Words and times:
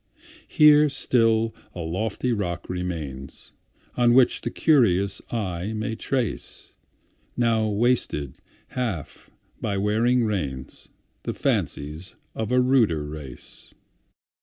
Here 0.47 0.89
still 0.89 1.53
a 1.75 1.81
lofty 1.81 2.31
rock 2.33 2.67
remains, 2.67 3.53
On 3.95 4.15
which 4.15 4.41
the 4.41 4.49
curious 4.49 5.21
eye 5.31 5.73
may 5.73 5.93
trace(Now 5.95 7.67
wasted 7.69 8.39
half 8.69 9.29
by 9.61 9.77
wearing 9.77 10.21
rains)The 10.25 11.35
fancies 11.35 12.15
of 12.33 12.51
a 12.51 12.59
ruder 12.59 13.03
race. 13.05 13.75